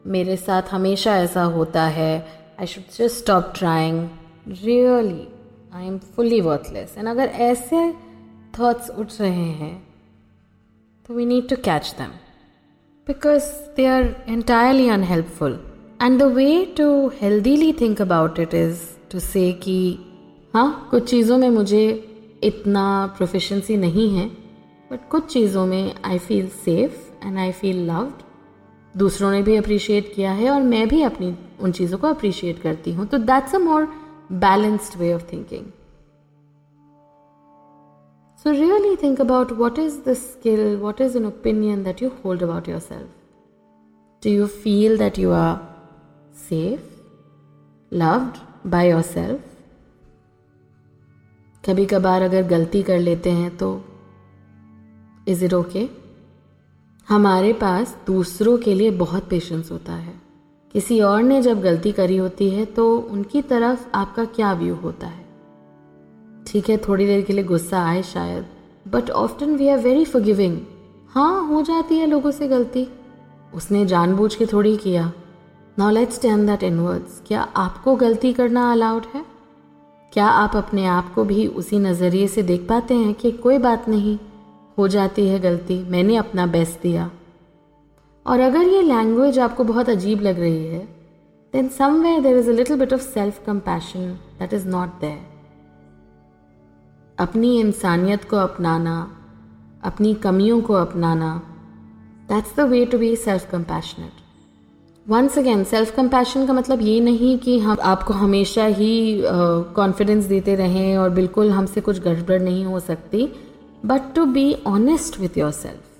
मेरे 0.08 0.36
साथ 0.38 0.64
हमेशा 0.72 1.16
ऐसा 1.18 1.44
होता 1.44 1.84
है। 1.84 2.28
I 2.60 2.66
should 2.66 2.84
just 2.84 3.18
stop 3.18 3.54
trying 3.56 4.10
really 4.48 5.28
I 5.76 5.86
am 5.86 5.98
fully 5.98 6.42
worthless 6.42 6.96
and 6.98 7.08
अगर 7.08 7.28
ऐसे 7.28 7.94
थॉट्स 8.60 8.90
उठ 8.90 9.08
रहे 9.22 9.50
हैं 9.62 9.88
तो 11.08 11.14
we 11.14 11.26
need 11.26 11.50
to 11.50 11.56
catch 11.56 11.96
them 11.98 12.10
because 13.08 13.44
they 13.76 13.86
are 13.86 14.04
entirely 14.30 14.88
unhelpful 14.90 15.60
and 16.02 16.20
the 16.20 16.24
way 16.24 16.66
to 16.78 17.08
healthily 17.08 17.74
think 17.74 18.02
about 18.02 18.40
it 18.40 18.54
is 18.54 18.80
to 19.12 19.20
say 19.20 19.52
कि 19.54 20.00
हाँ 20.54 20.88
कुछ 20.92 21.10
चीज़ों 21.10 21.38
में 21.38 21.50
मुझे 21.50 21.84
इतना 22.44 22.86
प्रोफिशेंसी 23.18 23.78
नहीं 23.78 24.18
है 24.18 24.28
बट 24.92 25.10
कुछ 25.10 25.34
चीज़ों 25.34 25.66
में 25.66 25.94
I 26.06 26.18
feel 26.18 26.48
safe 26.48 27.26
and 27.28 27.38
I 27.38 27.52
feel 27.52 27.86
loved 27.92 28.24
दूसरों 28.98 29.32
ने 29.32 29.42
भी 29.42 29.56
अप्रिशिएट 29.56 30.14
किया 30.16 30.32
है 30.32 30.50
और 30.50 30.62
मैं 30.62 30.88
भी 30.88 31.02
अपनी 31.02 31.36
उन 31.60 31.72
चीज़ों 31.72 31.98
को 31.98 32.08
अप्रिशिएट 32.08 32.62
करती 32.62 32.94
हूँ। 32.94 33.06
तो 33.06 33.18
that's 33.18 33.56
a 33.56 33.58
more 33.58 34.05
balanced 34.32 35.00
way 35.00 35.14
of 35.14 35.32
thinking 35.32 35.72
So, 38.46 38.52
really 38.52 38.96
think 38.96 39.20
about 39.20 39.58
what 39.58 39.80
is 39.80 40.02
the 40.02 40.14
skill, 40.14 40.78
what 40.78 41.00
is 41.02 41.16
an 41.16 41.26
opinion 41.26 41.82
that 41.84 42.00
you 42.00 42.10
hold 42.24 42.44
about 42.44 42.68
yourself. 42.68 43.08
Do 44.24 44.30
you 44.30 44.48
feel 44.48 44.98
that 44.98 45.18
you 45.18 45.32
are 45.32 45.62
safe, 46.34 46.84
loved 47.92 48.38
by 48.66 48.84
yourself? 48.88 49.40
कभी 51.64 51.86
कभार 51.86 52.22
अगर 52.22 52.44
गलती 52.48 52.84
कर 52.84 53.00
लेते 53.00 53.32
हैं 53.32 53.56
तो 53.58 53.70
is 55.28 55.44
it 55.46 55.54
okay 55.54 55.88
हमारे 57.08 57.54
पास 57.54 57.98
दूसरों 58.08 58.58
के 58.58 58.74
लिए 58.74 58.92
बहुत 58.92 59.30
पेशेंस 59.30 59.72
होता 59.72 59.94
है 59.94 60.14
किसी 60.76 61.00
और 61.02 61.22
ने 61.24 61.42
जब 61.42 61.62
गलती 61.62 61.92
करी 61.92 62.18
होती 62.18 62.50
है 62.50 62.66
तो 62.66 62.98
उनकी 62.98 63.42
तरफ़ 63.42 63.86
आपका 63.96 64.26
क्या 64.26 64.52
व्यू 64.54 64.76
होता 64.76 65.08
है? 65.08 65.24
ठीक 66.48 66.70
है, 66.70 66.78
थोड़ी 66.78 67.06
देर 67.06 67.22
के 67.22 67.34
लिए 67.34 67.44
गुस्सा 67.44 67.84
आए 67.84 68.02
शायद 68.04 68.46
but 68.88 69.10
often 69.10 69.56
we 69.56 69.68
are 69.68 69.80
very 69.80 70.06
forgiving 70.06 70.58
हाँ 71.10 71.48
हो 71.48 71.62
जाती 71.62 71.98
है 71.98 72.08
लोगों 72.08 72.32
से 72.32 72.48
गलती। 72.48 72.88
उसने 73.54 73.86
जानबूझ 73.86 74.34
के 74.36 74.46
थोड़ी 74.46 74.76
किया। 74.78 75.12
Now 75.80 75.92
let's 75.92 76.22
turn 76.22 76.46
that 76.46 76.64
inwards 76.64 77.22
क्या 77.28 77.42
आपको 77.42 77.96
गलती 77.96 78.34
करना 78.34 78.72
अलाउड 78.72 79.06
है? 79.16 79.26
क्या 80.14 80.28
आप 80.28 80.56
अपने 80.56 80.86
आप 80.86 81.14
को 81.14 81.24
भी 81.24 81.48
उसी 81.48 81.80
नज़रिए 81.80 82.28
से 82.28 82.44
देख 82.44 82.68
पाते 82.70 82.94
हैं 82.94 83.14
कि 83.14 83.32
कोई 83.32 83.58
बात 83.58 83.90
नहीं, 83.90 84.18
हो 84.78 84.88
जाती 84.88 85.28
है 85.28 85.40
गलती, 85.40 85.84
मैंने 85.84 86.16
अपना 86.16 86.46
बेस्ट 86.48 86.82
दिया। 86.84 87.12
और 88.26 88.40
अगर 88.40 88.68
ये 88.68 88.82
लैंग्वेज 88.82 89.40
आपको 89.40 89.64
बहुत 89.64 89.90
अजीब 89.90 90.22
लग 90.22 90.40
रही 90.40 90.66
है 90.66 90.80
then 91.54 91.68
somewhere 91.70 92.22
there 92.22 92.38
is 92.38 92.50
a 92.50 92.54
little 92.54 92.78
bit 92.78 92.94
of 92.94 93.02
self 93.02 93.46
compassion 93.46 94.12
that 94.40 94.54
is 94.54 94.68
not 94.68 95.00
there 95.02 95.20
अपनी 97.18 97.60
इंसानियत 97.60 98.24
को 98.24 98.38
अपनाना 98.38 98.96
अपनी 99.84 100.14
कमियों 100.24 100.62
को 100.62 100.74
अपनाना 100.74 101.32
that's 102.30 102.56
the 102.56 102.68
way 102.70 102.86
to 102.86 102.98
be 102.98 103.16
self 103.16 103.50
compassionate 103.52 104.24
once 105.06 105.38
again 105.38 105.64
self 105.64 105.96
compassion 105.96 106.46
का 106.48 106.54
मतलब 106.54 106.82
ये 106.82 107.00
नहीं 107.00 107.38
कि 107.40 107.58
हम 107.60 107.78
आपको 107.84 108.14
हमेशा 108.16 108.66
ही 108.66 109.22
कॉन्फिडेंस 109.24 110.24
uh, 110.24 110.30
देते 110.30 110.56
रहें 110.56 110.98
और 110.98 111.10
बिल्कुल 111.12 111.52
हमसे 111.52 111.82
कुछ 111.82 112.00
गड़बड़ 112.02 112.42
नहीं 112.42 112.66
हो 112.66 112.80
सकती 112.82 113.28
but 113.86 114.14
to 114.16 114.26
be 114.28 114.54
honest 114.68 115.20
with 115.20 115.38
yourself 115.54 115.95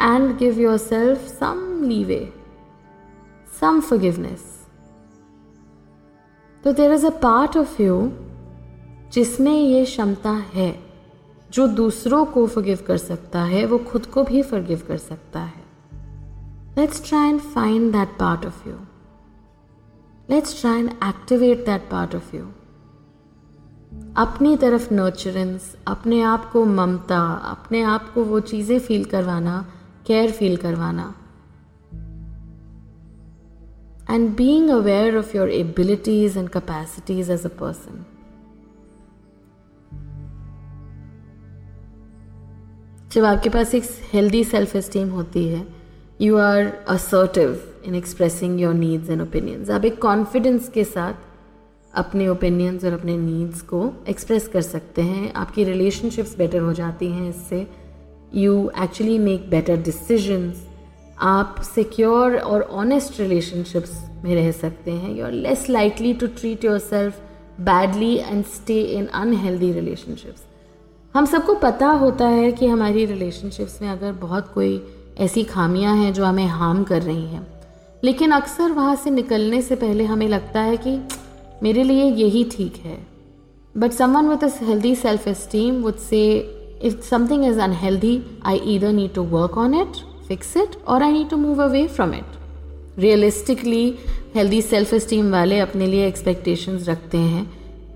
and 0.00 0.36
give 0.36 0.60
yourself 0.76 1.18
some 1.18 1.82
leeway 1.84 2.32
some 3.60 3.80
forgiveness 3.80 4.66
तो 6.64 6.72
there 6.72 6.92
is 6.92 7.06
a 7.06 7.10
part 7.10 7.56
of 7.56 7.82
you 7.82 8.12
जिसमें 9.12 9.52
ये 9.52 9.84
क्षमता 9.84 10.30
है, 10.30 10.82
जो 11.52 11.66
दूसरों 11.66 12.24
को 12.24 12.46
फॉरगिव 12.46 12.78
कर 12.86 12.96
सकता 12.96 13.42
है, 13.42 13.66
वो 13.66 13.78
खुद 13.78 14.06
को 14.06 14.24
भी 14.24 14.42
फॉरगिव 14.42 14.82
कर 14.88 14.96
सकता 14.96 15.40
है 15.40 15.64
Let's 16.78 17.00
try 17.00 17.30
and 17.30 17.40
find 17.40 17.94
that 17.94 18.18
part 18.18 18.44
of 18.44 18.66
you. 18.66 18.78
Let's 20.30 20.60
try 20.60 20.78
and 20.78 20.96
activate 21.00 21.64
that 21.66 21.84
part 21.92 22.14
of 22.14 22.32
you. 22.34 22.44
अपनी 24.16 24.56
तरफ़ 24.56 24.94
नर्चरेंस 24.94 25.76
अपने 25.86 26.22
आप 26.22 26.50
को 26.50 26.64
ममता, 26.64 27.34
अपने 27.34 27.82
आप 27.82 28.12
को 28.14 28.24
वो 28.24 28.40
चीज़ें 28.40 28.78
फील 28.78 29.04
करवाना 29.04 29.73
केयर 30.06 30.30
फील 30.30 30.56
करवाना 30.56 31.14
and 34.10 34.28
being 34.36 34.70
aware 34.70 35.16
of 35.16 35.36
your 35.36 35.50
abilities 35.50 36.36
and 36.36 36.48
capacities 36.48 37.30
as 37.30 37.46
a 37.46 37.48
person 37.60 38.04
जब 43.12 43.24
आपके 43.24 43.48
पास 43.48 43.74
एक 43.74 43.84
हेल्दी 44.12 44.44
सेल्फ 44.44 44.76
एस्टीम 44.76 45.08
होती 45.08 45.46
है 45.48 45.66
you 46.20 46.36
are 46.36 46.66
assertive 46.88 47.60
in 47.84 47.94
expressing 47.94 48.60
your 48.60 48.74
needs 48.74 49.10
and 49.10 49.22
opinions 49.22 49.70
आप 49.70 49.84
एक 49.84 50.00
कॉन्फिडेंस 50.02 50.68
के 50.68 50.84
साथ 50.84 51.14
अपने 51.94 52.28
ओपिनियंस 52.28 52.84
और 52.84 52.92
अपने 52.92 53.16
नीड्स 53.16 53.60
को 53.62 53.92
एक्सप्रेस 54.08 54.48
कर 54.48 54.60
सकते 54.60 55.02
हैं। 55.02 55.32
आपकी 55.32 55.64
रिलेशनशिप्स 55.64 56.36
बेटर 56.38 56.58
हो 56.58 56.72
जाती 56.72 57.08
हैं 57.08 57.28
इससे। 57.30 57.66
You 58.34 58.70
actually 58.82 59.18
make 59.18 59.50
better 59.50 59.76
decisions 59.76 60.68
आप 61.20 61.56
सिक्योर 61.74 62.36
और 62.36 62.62
ऑनेस्ट 62.62 63.20
रिलेशनशिप्स 63.20 64.04
में 64.24 64.34
रह 64.34 64.50
सकते 64.50 64.90
हैं. 64.90 65.16
You 65.16 65.24
are 65.24 65.32
less 65.32 65.70
likely 65.70 66.14
to 66.14 66.26
treat 66.26 66.64
yourself 66.78 67.20
badly 67.60 68.16
and 68.16 68.44
stay 68.44 68.82
in 68.82 69.06
unhealthy 69.06 69.72
relationships 69.72 70.42
हम 71.14 71.24
सबको 71.24 71.54
पता 71.54 71.86
होता 71.86 72.28
है 72.28 72.52
कि 72.52 72.66
हमारी 72.66 73.04
रिलेशनशिप्स 73.04 73.82
में 73.82 73.88
अगर 73.88 74.12
बहुत 74.12 74.52
कोई 74.54 74.86
ऐसी 75.18 75.44
खामियाँ 75.44 75.96
हैं 75.96 76.12
जो 76.12 76.24
हमें 76.24 76.46
हार्म 76.46 76.84
कर 76.84 77.02
रही 77.02 77.26
हैं. 77.26 77.46
लेकिन 78.04 78.30
अक्सर 78.30 78.72
वहाँ 78.72 78.96
से 78.96 79.10
निकलने 79.10 79.62
से 79.62 79.76
पहले 79.76 80.04
हमें 80.04 80.28
लगता 80.28 80.60
है 80.60 80.76
कि 80.76 81.08
मेरे 81.62 81.84
लिए 81.84 82.04
यही 82.04 82.44
ठीक 82.44 82.76
है. 82.76 83.06
But 83.76 83.90
someone 83.90 84.28
with 84.28 84.62
healthy 84.62 84.94
self 84.94 85.28
esteem 85.28 85.82
would 85.82 85.96
say 85.96 86.53
if 86.84 87.00
something 87.00 87.44
is 87.44 87.60
unhealthy 87.60 88.22
I 88.44 88.60
either 88.66 88.92
need 88.92 89.14
to 89.14 89.22
work 89.22 89.58
on 89.58 89.74
it 89.74 89.96
fix 90.28 90.56
it 90.56 90.76
और 90.88 91.02
I 91.02 91.12
need 91.12 91.28
to 91.28 91.36
move 91.36 91.62
away 91.62 91.86
from 91.88 92.14
it 92.14 92.98
realistically 92.98 93.98
healthy 94.34 94.62
self 94.62 94.94
esteem 94.94 95.30
वाले 95.32 95.58
अपने 95.58 95.86
लिए 95.86 96.06
expectations 96.08 96.88
रखते 96.88 97.18
हैं 97.18 97.46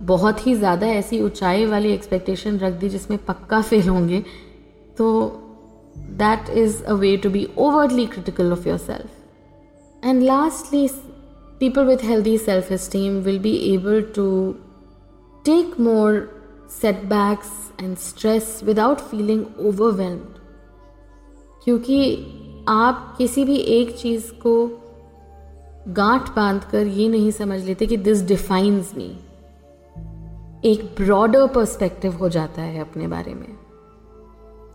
बहुत 0.06 0.46
ही 0.46 0.54
ज़्यादा 0.54 0.86
ऐसी 0.86 1.20
ऊंचाई 1.20 1.64
वाली 1.66 1.92
एक्सपेक्टेशन 1.92 2.58
रख 2.58 2.72
दी 2.72 2.88
जिसमें 2.88 3.18
पक्का 3.24 3.60
फेल 3.62 3.88
होंगे। 3.88 4.24
तो 4.98 5.08
that 6.16 6.50
is 6.62 6.76
a 6.92 6.94
way 7.00 7.12
to 7.22 7.30
be 7.30 7.40
overtly 7.64 8.04
critical 8.06 8.52
of 8.56 8.66
yourself. 8.66 9.10
And 10.02 10.24
lastly, 10.24 10.82
people 11.60 11.84
with 11.84 12.00
healthy 12.00 12.36
self 12.38 12.70
esteem 12.70 13.16
will 13.24 13.38
be 13.38 13.54
able 13.72 14.02
to 14.18 14.56
take 15.44 15.78
more 15.78 16.28
setbacks 16.70 17.82
and 17.82 17.96
stress 17.96 18.60
without 18.64 18.98
feeling 18.98 19.44
overwhelmed. 19.60 20.38
क्योंकि 21.64 22.26
आप 22.68 23.14
किसी 23.18 23.44
भी 23.44 23.56
एक 23.56 23.98
चीज़ 23.98 24.32
को 24.32 24.66
गांठ 25.88 26.30
बाँध 26.36 26.64
कर 26.64 26.86
ये 26.86 27.08
नहीं 27.08 27.30
समझ 27.30 27.64
लेते 27.64 27.86
कि 27.86 27.96
दिस 27.96 28.22
डिफाइंस 28.22 28.92
मी 28.96 29.18
एक 30.64 30.84
ब्रॉडर 30.96 31.46
पर्सपेक्टिव 31.46 32.12
हो 32.12 32.28
जाता 32.28 32.62
है 32.62 32.80
अपने 32.80 33.08
बारे 33.08 33.34
में. 33.34 33.56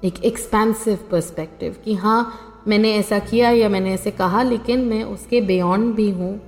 एक 0.03 0.23
एक्सपेंसिव 0.23 0.99
पर्सपेक्टिव 1.11 1.75
कि 1.85 1.93
हाँ 1.93 2.33
मैंने 2.67 2.93
ऐसा 2.95 3.19
किया 3.19 3.49
या 3.49 3.69
मैंने 3.69 3.93
ऐसे 3.93 4.11
कहा, 4.11 4.43
लेकिन 4.43 4.79
मैं 4.79 5.03
उसके 5.03 5.41
बियॉन्ड 5.41 5.95
भी 5.95 6.09
हूँ. 6.11 6.39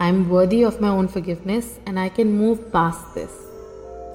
I 0.00 0.08
am 0.08 0.24
worthy 0.24 0.64
of 0.64 0.82
my 0.82 0.90
own 0.90 1.06
forgiveness 1.06 1.80
and 1.88 1.98
I 1.98 2.08
can 2.08 2.32
move 2.32 2.58
past 2.72 3.12
this 3.14 3.51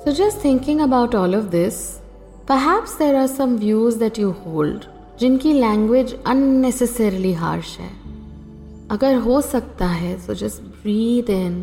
So, 0.07 0.13
just 0.13 0.37
thinking 0.37 0.79
about 0.79 1.13
all 1.13 1.33
of 1.33 1.51
this, 1.51 1.99
perhaps 2.45 2.95
there 2.95 3.13
are 3.13 3.27
some 3.27 3.57
views 3.57 3.97
that 3.97 4.17
you 4.17 4.29
hold 4.43 4.85
जिनकी 5.19 5.51
लैंग्वेज 5.53 6.13
अननेसेसरली 6.27 7.31
हार्श 7.33 7.75
है। 7.79 7.89
अगर 8.91 9.15
हो 9.25 9.39
सकता 9.41 9.87
है 9.87 10.15
so 10.19 10.33
just 10.41 10.61
breathe 10.61 11.29
in 11.29 11.57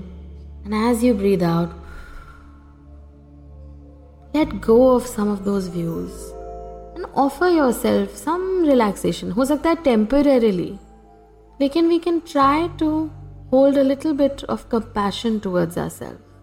and 0.67 0.75
as 0.75 1.05
you 1.05 1.15
breathe 1.15 1.43
out 1.43 1.71
let 4.37 4.55
go 4.67 4.79
of 4.89 5.07
some 5.07 5.33
of 5.33 5.41
those 5.45 5.71
views 5.77 6.21
and 6.97 7.07
offer 7.17 7.51
yourself 7.81 8.17
some 8.17 8.47
relaxation 8.67 9.31
हो 9.31 9.45
सकता 9.45 9.71
है 9.71 9.83
temporarily 9.85 10.73
लेकिन 11.61 11.89
we 11.89 11.99
can 12.09 12.21
try 12.33 12.69
to 12.81 12.93
hold 13.53 13.79
a 13.79 13.83
little 13.83 14.17
bit 14.19 14.45
of 14.51 14.69
compassion 14.71 15.39
towards 15.39 15.79
ourself 15.89 16.34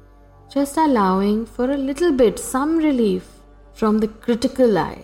just 0.55 0.79
allowing 0.79 1.45
for 1.45 1.69
a 1.69 1.75
little 1.75 2.11
bit 2.11 2.37
some 2.37 2.79
relief 2.79 3.23
from 3.75 3.99
the 3.99 4.05
critical 4.05 4.77
eye 4.77 4.95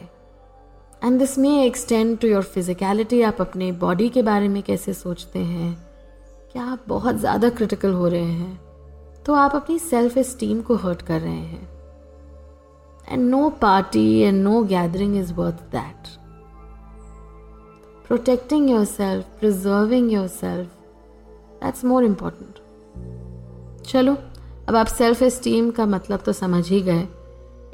and 1.03 1.19
this 1.19 1.37
may 1.37 1.63
extend 1.63 2.17
to 2.19 2.27
your 2.27 2.43
physicality 2.43 3.21
आप 3.21 3.41
अपने 3.41 3.71
body 3.71 4.09
के 4.09 4.21
बारे 4.21 4.47
में 4.47 4.63
कैसे 4.63 4.93
सोचते 4.93 5.39
हैं? 5.39 5.73
क्या 6.51 6.63
आप 6.63 6.83
बहुत 6.87 7.15
ज़्यादा 7.15 7.49
क्रिटिकल 7.49 7.93
हो 7.93 8.07
रहे 8.07 8.21
हैं? 8.21 8.59
तो 9.25 9.33
आप 9.33 9.55
अपनी 9.55 9.79
सेल्फ 9.79 10.17
इस्टीम 10.17 10.61
को 10.61 10.75
हर्ट 10.75 11.01
कर 11.01 11.21
रहे 11.21 11.31
हैं। 11.31 11.69
And 13.09 13.29
no 13.29 13.49
party 13.49 14.19
and 14.19 14.43
no 14.43 14.63
gathering 14.63 15.17
is 15.17 15.33
worth 15.33 15.55
that 15.55 16.07
protecting 18.07 18.69
yourself 18.85 19.39
preserving 19.39 20.11
yourself 20.27 20.69
that's 21.63 21.85
more 21.85 22.03
important 22.03 22.53
चलो 23.85 24.17
अब 24.67 24.75
आप 24.75 24.87
सेल्फ 24.87 25.21
इस्टीम 25.23 25.69
का 25.71 25.85
मतलब 25.85 26.19
तो 26.19 26.31
समझ 26.33 26.67
ही 26.69 26.79
गए। 26.81 27.07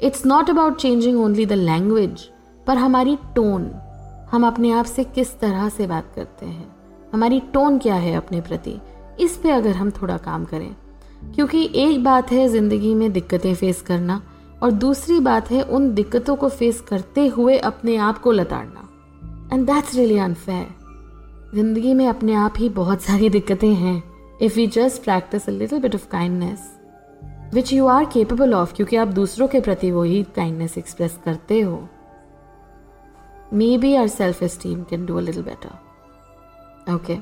It's 0.00 0.24
not 0.26 0.50
about 0.50 0.76
changing 0.76 1.20
only 1.20 1.46
the 1.46 1.52
language 1.52 2.20
पर 2.66 2.76
हमारी 2.76 3.16
टोन 3.34 3.70
हम 4.32 4.46
अपने 4.46 4.70
आप 4.72 4.84
से 4.84 5.04
किस 5.04 5.38
तरह 5.40 5.68
से 5.68 5.86
बात 5.86 6.12
करते 6.16 6.46
हैं? 6.46 6.66
हमारी 7.12 7.40
टोन 7.54 7.78
क्या 7.78 7.94
है 7.94 8.14
अपने 8.16 8.40
प्रति? 8.40 8.76
इस 9.20 9.36
पे 9.36 9.50
अगर 9.50 9.70
हम 9.70 9.90
थोड़ा 9.90 10.16
काम 10.16 10.44
करें। 10.44 10.74
क्योंकि 11.34 11.68
एक 11.74 12.02
बात 12.04 12.30
है 12.32 12.46
ज़िंदगी 12.48 12.94
में 12.94 13.10
दिक्कतें 13.12 13.54
फेस 13.54 13.82
करना, 13.82 14.20
और 14.62 14.70
दूसरी 14.70 15.18
बात 15.20 15.50
है 15.50 15.62
उन 15.62 15.92
दिक्कतों 15.94 16.36
को 16.36 16.48
फेस 16.48 16.80
करते 16.80 17.26
हुए 17.26 17.56
अपने 17.60 17.96
आप 17.98 18.18
को 18.18 18.32
लताड़ना। 18.32 18.88
एंड 19.52 19.66
दैट्स 19.66 19.94
रियली 19.94 20.18
अनफेयर 20.18 20.66
ज़िंदगी 21.54 21.94
में 21.94 22.06
अपने 22.08 22.34
आप 22.34 22.54
ही 22.58 22.68
बहुत 22.70 23.02
सारी 23.02 23.30
दिक्कतें 23.30 23.74
हैं। 23.74 24.02
If 24.42 24.60
you 24.60 24.66
just 24.66 25.02
practise 25.02 25.48
a 25.48 25.52
little 25.52 25.80
bit 25.80 25.94
of 25.94 26.08
kindness 26.08 26.70
which 27.54 27.72
you 27.72 27.86
are 27.86 28.04
capable 28.04 28.54
of 28.54 28.74
क्योंकि 28.74 28.96
आप 28.96 29.08
दूसरों 29.08 29.48
के 29.48 29.60
प्रति 29.60 29.90
वही 29.90 30.22
काइंडनेस 30.36 30.78
एक्सप्रेस 30.78 31.18
करते 31.24 31.60
हो। 31.60 31.88
Maybe 33.52 33.90
our 33.98 34.10
self 34.12 34.40
esteem 34.42 34.78
can 34.90 35.02
do 35.08 35.18
a 35.18 35.22
little 35.24 35.44
better 35.44 36.92
okay 36.94 37.18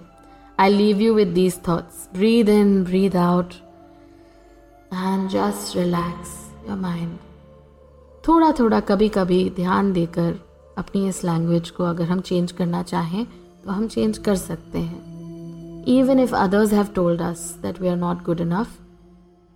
I 0.58 0.68
leave 0.68 1.00
you 1.00 1.14
with 1.14 1.28
these 1.28 1.60
thoughts. 1.62 2.06
Breathe 2.14 2.48
in 2.48 2.84
breathe 2.84 3.16
out 3.16 3.54
and 4.94 5.28
just 5.28 5.76
relax 5.76 6.30
your 6.68 6.78
mind 6.78 7.18
थोड़ा 8.28 8.50
थोड़ा 8.52 8.80
कभी 8.80 9.08
कभी 9.08 9.38
ध्यान 9.56 9.92
देकर 9.92 10.34
अपनी 10.78 11.06
इस 11.08 11.24
लैंग्वेज 11.24 11.70
को 11.70 11.84
अगर 11.84 12.04
हम 12.04 12.20
चेंज 12.20 12.52
करना 12.52 12.82
चाहें 12.82 13.24
तो 13.64 13.70
हम 13.70 13.88
चेंज 13.88 14.18
कर 14.18 14.36
सकते 14.36 14.78
हैं। 14.78 15.84
Even 15.88 16.20
if 16.20 16.34
others 16.34 16.72
have 16.72 16.88
told 16.94 17.22
us 17.22 17.58
that 17.62 17.80
we 17.80 17.88
are 17.88 17.96
not 17.96 18.22
good 18.24 18.40
enough 18.40 18.78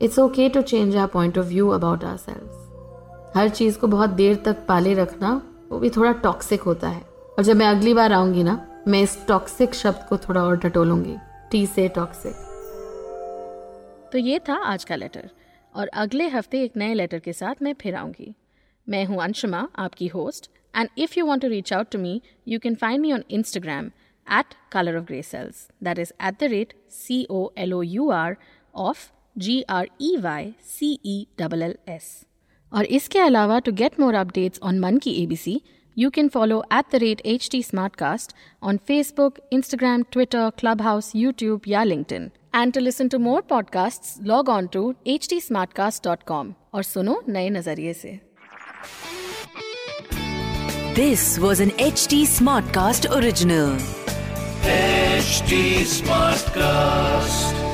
it's 0.01 0.19
okay 0.19 0.49
to 0.49 0.63
change 0.63 0.97
our 0.97 1.07
point 1.07 1.39
of 1.39 1.47
view 1.47 1.69
about 1.69 2.05
ourselves 2.17 3.33
हर 3.37 3.49
चीज़ 3.49 3.79
को 3.79 3.87
बहुत 3.87 4.11
देर 4.11 4.37
तक 4.45 4.65
पाले 4.67 4.93
रखना, 4.95 5.31
वो 5.71 5.79
भी 5.79 5.91
थोड़ा 5.91 6.13
टॉक्सिक 6.13 6.61
होता 6.63 6.89
है। 6.89 7.01
और 7.39 7.45
जब 7.45 7.57
मैं 7.57 7.67
अगली 7.67 7.95
बार 7.95 8.13
आऊँगी 8.13 8.43
ना, 8.43 8.83
मैं 8.89 9.01
इस 9.03 9.17
टॉक्सिक 9.29 9.75
शब्द 9.75 10.07
को 10.09 10.17
थोड़ा 10.19 10.43
और 10.43 10.59
टटोलूँगी। 10.59 11.17
टी 11.51 11.67
से 11.67 11.89
टॉक्सिक 11.89 12.45
तो 14.13 14.19
ये 14.19 14.39
था 14.39 14.55
आज 14.65 14.85
का 14.85 14.97
लेटर 14.97 15.31
और 15.75 15.89
अगले 15.95 16.29
हफ़्ते 16.29 16.63
एक 16.65 16.77
नए 16.77 16.95
लेटर 16.95 17.19
के 17.19 17.33
साथ 17.33 17.63
मैं 17.63 17.75
फिर 17.81 17.95
आऊँगी। 17.95 18.35
मैं 18.87 19.05
हूँ 19.05 19.23
अंशुमा, 19.23 19.67
आपकी 19.79 20.07
host 20.07 20.51
and 20.75 20.89
if 20.99 21.19
you 21.19 21.27
want 21.27 21.43
to 21.43 21.49
reach 21.49 21.73
out 21.73 21.91
to 21.93 21.99
me 21.99 22.21
you 22.49 22.59
can 22.59 22.75
find 22.75 23.01
me 23.03 23.13
on 23.13 23.25
Instagram 23.31 23.87
at 24.27 24.55
colour 24.73 24.97
of 24.97 25.05
grey 25.05 25.23
cells 25.23 25.69
that 25.83 25.99
is 25.99 26.13
at 26.23 26.41
the 26.41 26.51
rate 26.51 26.75
C 26.93 27.27
O 27.31 27.49
L 27.59 27.75
O 27.75 27.83
U 27.83 28.11
R 28.11 28.37
of 28.75 29.11
G 29.39 29.63
R 29.71 29.89
E 30.01 30.17
Y 30.17 30.53
C 30.79 30.99
E 31.07 31.27
double 31.39 31.63
L 31.63 31.75
S 31.89 32.27
और 32.73 32.85
इसके 32.85 33.19
अलावा 33.19 33.59
to 33.59 33.73
get 33.73 34.01
more 34.01 34.15
updates 34.15 34.61
on 34.63 34.79
मन 34.79 34.99
की 34.99 35.11
A 35.23 35.27
B 35.27 35.37
C 35.37 35.61
you 35.99 36.11
can 36.11 36.29
follow 36.29 36.65
at 36.73 36.85
the 36.93 36.97
rate 36.97 37.21
H 37.27 37.49
T 37.53 37.63
smartcast 37.97 38.35
on 38.63 38.77
Facebook 38.77 39.39
Instagram 39.53 40.03
Twitter 40.03 40.51
clubhouse 40.83 41.13
YouTube 41.17 41.61
या 41.69 41.83
LinkedIn 42.13 42.31
and 42.55 42.73
to 42.73 42.81
listen 42.81 43.09
to 43.09 43.19
more 43.19 43.43
podcasts 43.43 44.27
log 44.27 44.49
on 44.49 44.67
to 44.67 44.95
H 45.07 45.29
T 45.31 45.41
smartcast 45.73 46.05
dot 46.05 46.23
com 46.23 46.55
और 46.75 46.83
सुनो 46.83 47.23
नए 47.29 47.51
नज़रिए 47.51 47.93
से. 47.95 48.21
This 50.97 51.39
was 51.39 51.63
an 51.63 51.71
H 51.81 52.07
T 52.11 52.27
smartcast 52.67 53.07
original 53.07 53.79
smartcast 56.49 57.66